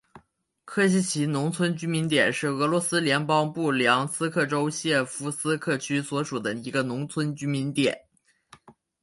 [0.65, 8.01] 科西齐农村居民点是俄罗斯联邦布良斯克州谢夫斯克区所属的一个农村居民点。